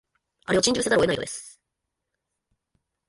[0.45, 1.61] あれを珍重せざるを得ないのです